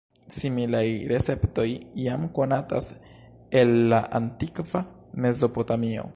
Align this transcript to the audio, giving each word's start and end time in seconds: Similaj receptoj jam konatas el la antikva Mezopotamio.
Similaj 0.35 0.85
receptoj 1.11 1.67
jam 2.05 2.23
konatas 2.39 2.87
el 3.61 3.77
la 3.95 4.01
antikva 4.23 4.85
Mezopotamio. 5.25 6.09